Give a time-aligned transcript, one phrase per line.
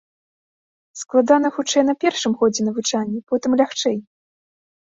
[1.01, 3.97] Складана, хутчэй, на першым годзе навучання, потым лягчэй.